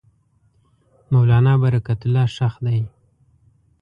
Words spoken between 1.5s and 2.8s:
برکت الله ښخ دی.